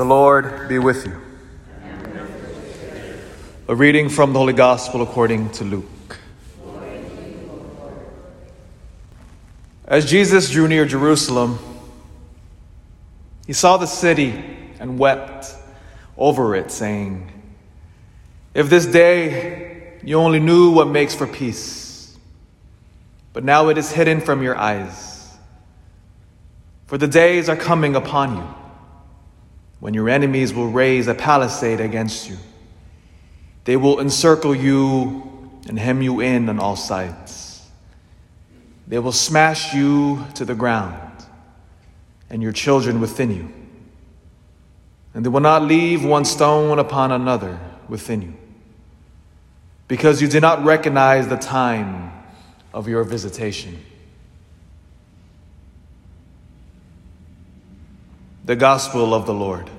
The 0.00 0.06
Lord 0.06 0.66
be 0.66 0.78
with 0.78 1.04
you. 1.04 1.14
A 3.68 3.74
reading 3.74 4.08
from 4.08 4.32
the 4.32 4.38
Holy 4.38 4.54
Gospel 4.54 5.02
according 5.02 5.50
to 5.50 5.64
Luke. 5.64 6.18
As 9.84 10.06
Jesus 10.06 10.48
drew 10.48 10.68
near 10.68 10.86
Jerusalem, 10.86 11.58
he 13.46 13.52
saw 13.52 13.76
the 13.76 13.84
city 13.84 14.42
and 14.78 14.98
wept 14.98 15.54
over 16.16 16.56
it, 16.56 16.70
saying, 16.70 17.30
If 18.54 18.70
this 18.70 18.86
day 18.86 19.98
you 20.02 20.16
only 20.16 20.40
knew 20.40 20.70
what 20.70 20.88
makes 20.88 21.14
for 21.14 21.26
peace, 21.26 22.16
but 23.34 23.44
now 23.44 23.68
it 23.68 23.76
is 23.76 23.92
hidden 23.92 24.22
from 24.22 24.42
your 24.42 24.56
eyes. 24.56 25.36
For 26.86 26.96
the 26.96 27.06
days 27.06 27.50
are 27.50 27.56
coming 27.56 27.94
upon 27.94 28.38
you 28.38 28.54
when 29.80 29.94
your 29.94 30.08
enemies 30.08 30.54
will 30.54 30.68
raise 30.68 31.08
a 31.08 31.14
palisade 31.14 31.80
against 31.80 32.28
you. 32.28 32.36
They 33.64 33.76
will 33.76 33.98
encircle 34.00 34.54
you 34.54 35.50
and 35.68 35.78
hem 35.78 36.02
you 36.02 36.20
in 36.20 36.48
on 36.48 36.58
all 36.58 36.76
sides. 36.76 37.66
They 38.86 38.98
will 38.98 39.12
smash 39.12 39.74
you 39.74 40.24
to 40.34 40.44
the 40.44 40.54
ground 40.54 41.24
and 42.28 42.42
your 42.42 42.52
children 42.52 43.00
within 43.00 43.34
you. 43.34 43.52
And 45.14 45.24
they 45.24 45.28
will 45.28 45.40
not 45.40 45.62
leave 45.62 46.04
one 46.04 46.24
stone 46.24 46.78
upon 46.78 47.10
another 47.10 47.58
within 47.88 48.22
you, 48.22 48.34
because 49.88 50.22
you 50.22 50.28
did 50.28 50.40
not 50.40 50.64
recognize 50.64 51.26
the 51.26 51.36
time 51.36 52.12
of 52.72 52.86
your 52.86 53.02
visitation. 53.02 53.84
The 58.50 58.56
Gospel 58.56 59.14
of 59.14 59.26
the 59.26 59.32
Lord. 59.32 59.70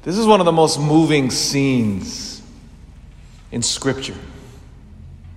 This 0.00 0.16
is 0.16 0.24
one 0.24 0.40
of 0.40 0.46
the 0.46 0.52
most 0.52 0.80
moving 0.80 1.30
scenes 1.30 2.40
in 3.52 3.60
Scripture. 3.60 4.16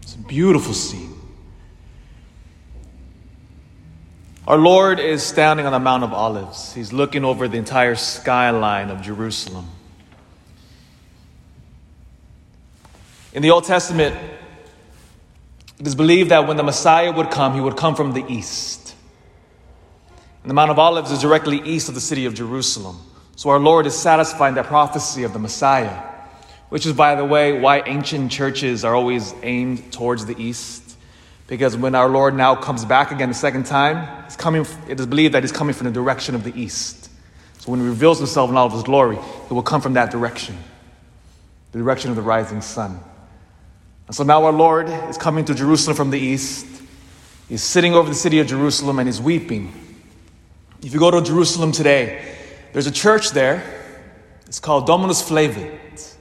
It's 0.02 0.16
a 0.16 0.20
beautiful 0.20 0.74
scene. 0.74 1.14
Our 4.48 4.58
Lord 4.58 5.02
is 5.02 5.22
standing 5.22 5.66
on 5.66 5.74
the 5.74 5.80
Mount 5.80 6.06
of 6.06 6.14
Olives. 6.14 6.74
He's 6.74 6.94
looking 6.94 7.26
over 7.26 7.50
the 7.50 7.58
entire 7.58 7.96
skyline 7.96 8.90
of 8.90 9.02
Jerusalem. 9.02 9.68
In 13.34 13.42
the 13.42 13.50
Old 13.50 13.66
Testament, 13.66 14.16
it 15.80 15.86
is 15.86 15.96
believed 15.96 16.32
that 16.32 16.48
when 16.48 16.58
the 16.58 16.64
Messiah 16.64 17.12
would 17.12 17.30
come, 17.30 17.54
he 17.54 17.62
would 17.62 17.78
come 17.78 17.96
from 17.96 18.14
the 18.14 18.26
east. 18.28 18.96
And 20.42 20.50
the 20.50 20.56
Mount 20.56 20.72
of 20.72 20.80
Olives 20.80 21.12
is 21.12 21.20
directly 21.20 21.62
east 21.62 21.90
of 21.90 21.96
the 21.96 22.02
city 22.02 22.26
of 22.26 22.34
Jerusalem. 22.34 23.00
So 23.36 23.50
our 23.50 23.60
Lord 23.60 23.86
is 23.86 23.96
satisfying 23.96 24.56
that 24.56 24.66
prophecy 24.66 25.24
of 25.24 25.34
the 25.34 25.40
Messiah, 25.40 26.02
which 26.70 26.86
is, 26.86 26.94
by 26.94 27.14
the 27.14 27.26
way, 27.26 27.60
why 27.60 27.82
ancient 27.82 28.32
churches 28.32 28.84
are 28.84 28.96
always 28.96 29.36
aimed 29.44 29.94
towards 29.94 30.26
the 30.26 30.42
east. 30.42 30.98
Because 31.46 31.78
when 31.78 31.94
our 31.94 32.10
Lord 32.10 32.34
now 32.34 32.56
comes 32.56 32.84
back 32.84 33.12
again 33.12 33.30
the 33.30 33.36
second 33.36 33.68
time, 33.68 34.24
he's 34.24 34.36
coming, 34.36 34.66
it 34.88 35.00
is 35.00 35.06
believed 35.06 35.36
that 35.36 35.44
he's 35.44 35.52
coming 35.52 35.76
from 35.76 35.86
the 35.86 35.94
direction 35.94 36.34
of 36.34 36.44
the 36.44 36.60
east. 36.60 37.10
So 37.60 37.72
when 37.72 37.80
he 37.80 37.86
reveals 37.86 38.18
himself 38.18 38.50
in 38.50 38.58
all 38.58 38.66
of 38.66 38.74
his 38.74 38.84
glory, 38.84 39.18
he 39.48 39.54
will 39.54 39.62
come 39.62 39.82
from 39.82 39.94
that 39.94 40.10
direction, 40.10 40.58
the 41.72 41.80
direction 41.80 42.10
of 42.10 42.16
the 42.16 42.22
rising 42.24 42.62
sun. 42.62 43.00
And 44.08 44.16
so 44.16 44.24
now 44.24 44.46
our 44.46 44.54
Lord 44.54 44.90
is 45.10 45.18
coming 45.18 45.46
to 45.46 45.54
Jerusalem 45.54 45.96
from 45.96 46.10
the 46.10 46.20
east. 46.20 46.66
He's 47.50 47.64
sitting 47.64 47.94
over 47.94 48.10
the 48.10 48.16
city 48.16 48.40
of 48.40 48.48
Jerusalem 48.48 49.00
and 49.00 49.08
he's 49.08 49.22
weeping. 49.22 49.74
If 50.82 50.94
you 50.94 51.00
go 51.00 51.12
to 51.12 51.22
Jerusalem 51.22 51.72
today, 51.72 52.36
there's 52.74 52.88
a 52.88 52.92
church 52.92 53.32
there. 53.32 53.64
It's 54.46 54.60
called 54.60 54.88
Dominus 54.88 55.28
Flevit 55.28 56.16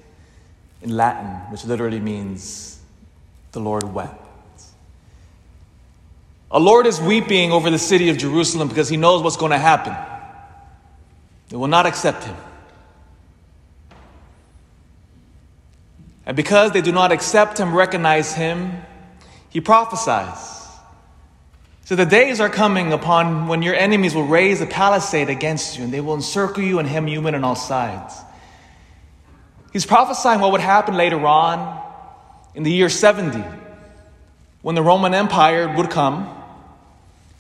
in 0.83 0.97
Latin, 0.97 1.29
which 1.53 1.65
literally 1.65 2.01
means 2.01 2.79
the 3.53 3.61
Lord 3.61 3.85
wept. 3.85 4.23
Our 6.51 6.61
Lord 6.61 6.87
is 6.87 7.01
weeping 7.01 7.53
over 7.53 7.71
the 7.71 7.79
city 7.79 8.09
of 8.09 8.19
Jerusalem 8.19 8.69
because 8.69 8.89
he 8.89 8.97
knows 8.97 9.23
what's 9.23 9.37
going 9.37 9.53
to 9.53 9.59
happen. 9.59 9.97
They 11.49 11.57
will 11.57 11.69
not 11.69 11.87
accept 11.87 12.25
him. 12.25 12.37
And 16.27 16.37
because 16.37 16.73
they 16.73 16.83
do 16.83 16.91
not 16.91 17.13
accept 17.13 17.59
him, 17.59 17.73
recognize 17.73 18.35
him, 18.35 18.83
he 19.49 19.61
prophesies. 19.61 20.55
So 21.85 21.95
the 21.95 22.05
days 22.05 22.41
are 22.41 22.51
coming 22.51 22.93
upon 22.93 23.47
when 23.47 23.63
your 23.63 23.77
enemies 23.77 24.13
will 24.13 24.27
raise 24.27 24.61
a 24.61 24.67
palisade 24.67 25.31
against 25.31 25.79
you, 25.79 25.85
and 25.85 25.93
they 25.93 26.01
will 26.01 26.15
encircle 26.15 26.65
you 26.65 26.81
and 26.81 26.89
hem 26.89 27.07
you 27.07 27.25
in 27.29 27.35
on 27.37 27.45
all 27.45 27.55
sides. 27.55 28.13
He's 29.73 29.87
prophesying 29.87 30.41
what 30.41 30.51
would 30.51 30.61
happen 30.61 30.97
later 30.97 31.25
on 31.25 31.81
in 32.57 32.65
the 32.65 32.73
year 32.73 32.89
70, 32.89 33.45
when 34.63 34.75
the 34.75 34.83
Roman 34.83 35.15
Empire 35.15 35.73
would 35.77 35.91
come. 35.91 36.33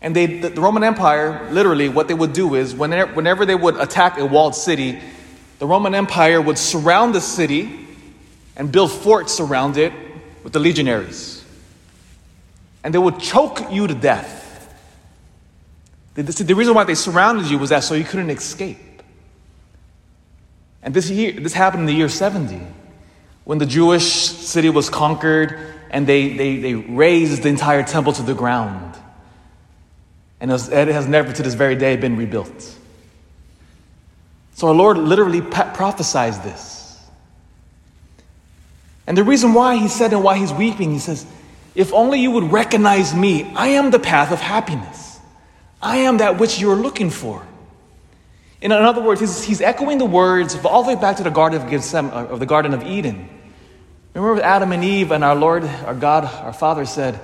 And 0.00 0.14
they, 0.14 0.26
the, 0.26 0.60
Roman 0.60 0.84
Empire, 0.84 1.48
literally, 1.50 1.88
what 1.88 2.06
they 2.06 2.14
would 2.14 2.32
do 2.32 2.54
is 2.54 2.72
whenever, 2.72 3.12
whenever 3.14 3.46
they 3.46 3.54
would 3.56 3.76
attack 3.76 4.16
a 4.18 4.26
walled 4.26 4.54
city, 4.54 5.00
the 5.58 5.66
Roman 5.66 5.92
Empire 5.92 6.40
would 6.40 6.58
surround 6.58 7.16
the 7.16 7.20
city 7.20 7.85
and 8.56 8.72
build 8.72 8.90
forts 8.90 9.40
around 9.40 9.76
it 9.76 9.92
with 10.42 10.52
the 10.52 10.58
legionaries. 10.58 11.44
And 12.82 12.94
they 12.94 12.98
would 12.98 13.18
choke 13.18 13.70
you 13.70 13.86
to 13.86 13.94
death. 13.94 14.44
The, 16.14 16.54
reason 16.54 16.72
why 16.72 16.84
they 16.84 16.94
surrounded 16.94 17.46
you 17.50 17.58
was 17.58 17.70
that 17.70 17.80
so 17.80 17.94
you 17.94 18.04
couldn't 18.04 18.30
escape. 18.30 18.78
And 20.82 20.94
this, 20.94 21.10
year, 21.10 21.32
this 21.32 21.52
happened 21.52 21.80
in 21.80 21.86
the 21.86 21.92
year 21.92 22.08
70 22.08 22.60
when 23.44 23.58
the 23.58 23.66
Jewish 23.66 24.04
city 24.04 24.70
was 24.70 24.88
conquered 24.88 25.58
and 25.90 26.06
they, 26.06 26.36
they, 26.36 26.56
they 26.56 26.74
razed 26.74 27.42
the 27.42 27.48
entire 27.48 27.82
temple 27.82 28.12
to 28.14 28.22
the 28.22 28.34
ground. 28.34 28.96
And 30.40 30.50
it, 30.50 30.54
was, 30.54 30.68
it 30.68 30.88
has 30.88 31.06
never 31.06 31.32
to 31.32 31.42
this 31.42 31.54
very 31.54 31.74
day 31.74 31.96
been 31.96 32.16
rebuilt. 32.16 32.76
So 34.54 34.68
our 34.68 34.74
Lord 34.74 34.96
literally 34.96 35.42
prophesies 35.42 36.40
this. 36.40 36.75
And 39.06 39.16
the 39.16 39.24
reason 39.24 39.54
why 39.54 39.76
he 39.76 39.88
said 39.88 40.12
and 40.12 40.24
why 40.24 40.36
he's 40.36 40.52
weeping, 40.52 40.92
he 40.92 40.98
says, 40.98 41.24
If 41.74 41.92
only 41.92 42.20
you 42.20 42.30
would 42.32 42.50
recognize 42.50 43.14
me, 43.14 43.52
I 43.54 43.68
am 43.68 43.90
the 43.90 43.98
path 43.98 44.32
of 44.32 44.40
happiness. 44.40 45.20
I 45.80 45.98
am 45.98 46.18
that 46.18 46.38
which 46.38 46.58
you're 46.58 46.76
looking 46.76 47.10
for. 47.10 47.46
In 48.60 48.72
other 48.72 49.02
words, 49.02 49.20
he's, 49.20 49.44
he's 49.44 49.60
echoing 49.60 49.98
the 49.98 50.06
words 50.06 50.56
all 50.64 50.82
the 50.82 50.94
way 50.94 51.00
back 51.00 51.18
to 51.18 51.22
the 51.22 51.30
Garden 51.30 51.60
of, 51.60 51.94
uh, 51.94 52.26
of 52.26 52.40
the 52.40 52.46
Garden 52.46 52.74
of 52.74 52.82
Eden. 52.82 53.28
Remember 54.14 54.42
Adam 54.42 54.72
and 54.72 54.82
Eve 54.82 55.12
and 55.12 55.22
our 55.22 55.36
Lord, 55.36 55.64
our 55.64 55.94
God, 55.94 56.24
our 56.24 56.52
Father 56.52 56.86
said, 56.86 57.20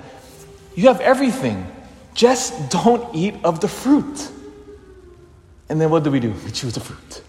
You 0.75 0.87
have 0.89 1.01
everything, 1.01 1.67
just 2.13 2.69
don't 2.69 3.13
eat 3.15 3.35
of 3.43 3.59
the 3.59 3.67
fruit. 3.67 4.29
And 5.69 5.81
then 5.81 5.89
what 5.89 6.03
do 6.03 6.11
we 6.11 6.19
do? 6.19 6.31
We 6.45 6.51
choose 6.51 6.75
the 6.75 6.79
fruit. 6.79 7.23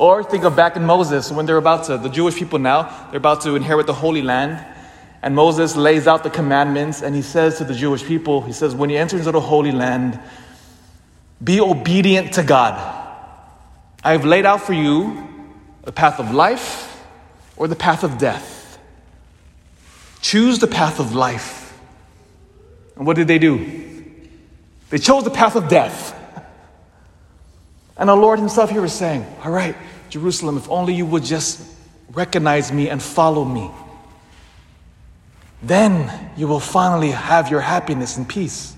Or 0.00 0.24
think 0.24 0.44
of 0.44 0.56
back 0.56 0.76
in 0.76 0.86
Moses 0.86 1.30
when 1.30 1.44
they're 1.44 1.58
about 1.58 1.84
to, 1.84 1.98
the 1.98 2.08
Jewish 2.08 2.34
people 2.34 2.58
now, 2.58 2.84
they're 3.10 3.18
about 3.18 3.42
to 3.42 3.54
inherit 3.54 3.86
the 3.86 3.92
Holy 3.92 4.22
Land. 4.22 4.64
And 5.20 5.34
Moses 5.36 5.76
lays 5.76 6.06
out 6.06 6.22
the 6.22 6.30
commandments 6.30 7.02
and 7.02 7.14
he 7.14 7.20
says 7.20 7.58
to 7.58 7.64
the 7.64 7.74
Jewish 7.74 8.02
people, 8.02 8.40
he 8.40 8.54
says, 8.54 8.74
when 8.74 8.88
you 8.88 8.96
enter 8.96 9.18
into 9.18 9.30
the 9.30 9.40
Holy 9.42 9.72
Land, 9.72 10.18
be 11.44 11.60
obedient 11.60 12.32
to 12.32 12.42
God. 12.42 12.78
I 14.02 14.12
have 14.12 14.24
laid 14.24 14.46
out 14.46 14.62
for 14.62 14.72
you 14.72 15.28
the 15.84 15.92
path 15.92 16.18
of 16.18 16.32
life 16.32 17.04
or 17.58 17.68
the 17.68 17.76
path 17.76 18.02
of 18.02 18.16
death. 18.16 18.78
Choose 20.22 20.60
the 20.60 20.66
path 20.66 20.98
of 20.98 21.14
life. 21.14 21.78
And 22.96 23.06
what 23.06 23.16
did 23.16 23.28
they 23.28 23.38
do? 23.38 23.58
They 24.88 24.96
chose 24.96 25.24
the 25.24 25.30
path 25.30 25.56
of 25.56 25.68
death. 25.68 26.16
And 28.00 28.08
the 28.08 28.16
Lord 28.16 28.38
Himself 28.38 28.70
here 28.70 28.84
is 28.84 28.94
saying, 28.94 29.26
All 29.44 29.52
right, 29.52 29.76
Jerusalem, 30.08 30.56
if 30.56 30.68
only 30.70 30.94
you 30.94 31.04
would 31.04 31.22
just 31.22 31.62
recognize 32.12 32.72
me 32.72 32.88
and 32.88 33.00
follow 33.00 33.44
me, 33.44 33.70
then 35.62 36.30
you 36.34 36.48
will 36.48 36.60
finally 36.60 37.10
have 37.10 37.50
your 37.50 37.60
happiness 37.60 38.16
and 38.16 38.26
peace. 38.26 38.74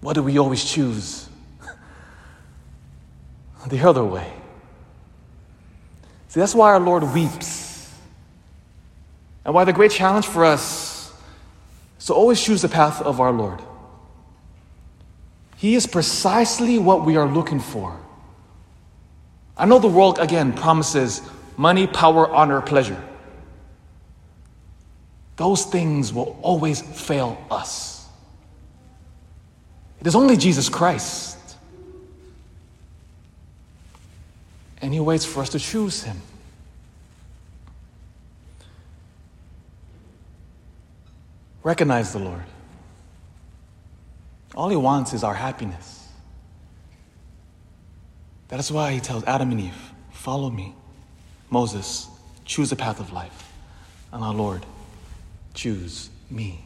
What 0.00 0.14
do 0.14 0.22
we 0.22 0.38
always 0.38 0.64
choose? 0.64 1.28
the 3.66 3.80
other 3.80 4.04
way. 4.04 4.32
See, 6.28 6.38
that's 6.38 6.54
why 6.54 6.70
our 6.70 6.80
Lord 6.80 7.02
weeps. 7.02 7.92
And 9.44 9.52
why 9.52 9.64
the 9.64 9.72
great 9.72 9.90
challenge 9.90 10.26
for 10.26 10.44
us 10.44 11.12
is 11.98 12.06
to 12.06 12.14
always 12.14 12.40
choose 12.40 12.62
the 12.62 12.68
path 12.68 13.02
of 13.02 13.20
our 13.20 13.32
Lord. 13.32 13.60
He 15.62 15.76
is 15.76 15.86
precisely 15.86 16.76
what 16.76 17.04
we 17.04 17.14
are 17.14 17.28
looking 17.28 17.60
for. 17.60 17.96
I 19.56 19.64
know 19.64 19.78
the 19.78 19.86
world, 19.86 20.18
again, 20.18 20.52
promises 20.52 21.22
money, 21.56 21.86
power, 21.86 22.28
honor, 22.28 22.60
pleasure. 22.60 23.00
Those 25.36 25.64
things 25.64 26.12
will 26.12 26.36
always 26.42 26.82
fail 26.82 27.40
us. 27.48 28.08
It 30.00 30.08
is 30.08 30.16
only 30.16 30.36
Jesus 30.36 30.68
Christ. 30.68 31.38
And 34.80 34.92
He 34.92 34.98
waits 34.98 35.24
for 35.24 35.42
us 35.42 35.50
to 35.50 35.60
choose 35.60 36.02
Him. 36.02 36.20
Recognize 41.62 42.12
the 42.12 42.18
Lord. 42.18 42.42
All 44.54 44.68
He 44.68 44.76
wants 44.76 45.12
is 45.12 45.24
our 45.24 45.34
happiness. 45.34 46.08
That 48.48 48.60
is 48.60 48.70
why 48.70 48.92
He 48.92 49.00
tells 49.00 49.24
Adam 49.24 49.50
and 49.50 49.60
Eve, 49.60 49.92
Follow 50.10 50.50
me. 50.50 50.74
Moses, 51.50 52.08
choose 52.44 52.70
a 52.72 52.76
path 52.76 53.00
of 53.00 53.12
life. 53.12 53.52
And 54.12 54.22
our 54.22 54.34
Lord, 54.34 54.64
choose 55.54 56.10
me. 56.30 56.64